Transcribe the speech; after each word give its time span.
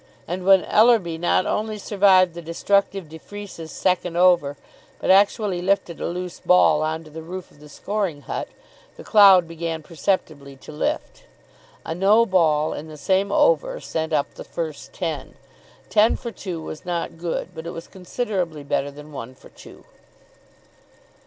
And 0.27 0.47
when 0.47 0.65
Ellerby 0.65 1.19
not 1.19 1.45
only 1.45 1.77
survived 1.77 2.33
the 2.33 2.41
destructive 2.41 3.07
de 3.07 3.19
Freece's 3.19 3.71
second 3.71 4.17
over, 4.17 4.57
but 4.97 5.11
actually 5.11 5.61
lifted 5.61 6.01
a 6.01 6.07
loose 6.07 6.39
ball 6.39 6.81
on 6.81 7.03
to 7.03 7.11
the 7.11 7.21
roof 7.21 7.51
of 7.51 7.59
the 7.59 7.69
scoring 7.69 8.21
hut, 8.21 8.47
the 8.97 9.03
cloud 9.03 9.47
began 9.47 9.83
perceptibly 9.83 10.55
to 10.55 10.71
lift. 10.71 11.25
A 11.85 11.93
no 11.93 12.25
ball 12.25 12.73
in 12.73 12.87
the 12.87 12.97
same 12.97 13.31
over 13.31 13.79
sent 13.79 14.11
up 14.11 14.33
the 14.33 14.43
first 14.43 14.91
ten. 14.91 15.35
Ten 15.87 16.15
for 16.15 16.31
two 16.31 16.59
was 16.63 16.83
not 16.83 17.19
good; 17.19 17.49
but 17.53 17.67
it 17.67 17.71
was 17.71 17.87
considerably 17.87 18.63
better 18.63 18.89
than 18.89 19.11
one 19.11 19.35
for 19.35 19.49
two. 19.49 19.83